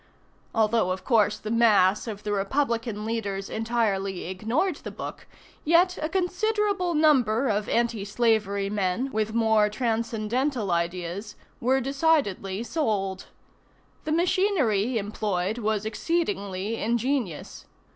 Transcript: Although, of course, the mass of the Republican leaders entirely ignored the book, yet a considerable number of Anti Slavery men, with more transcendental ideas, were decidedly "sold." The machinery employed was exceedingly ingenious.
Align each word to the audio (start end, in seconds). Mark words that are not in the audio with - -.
Although, 0.55 0.89
of 0.89 1.03
course, 1.05 1.37
the 1.37 1.51
mass 1.51 2.07
of 2.07 2.23
the 2.23 2.31
Republican 2.31 3.05
leaders 3.05 3.51
entirely 3.51 4.23
ignored 4.25 4.77
the 4.77 4.89
book, 4.89 5.27
yet 5.63 5.95
a 6.01 6.09
considerable 6.09 6.95
number 6.95 7.47
of 7.47 7.69
Anti 7.69 8.03
Slavery 8.05 8.67
men, 8.67 9.11
with 9.11 9.35
more 9.35 9.69
transcendental 9.69 10.71
ideas, 10.71 11.35
were 11.59 11.79
decidedly 11.79 12.63
"sold." 12.63 13.27
The 14.05 14.11
machinery 14.11 14.97
employed 14.97 15.59
was 15.59 15.85
exceedingly 15.85 16.77
ingenious. 16.77 17.67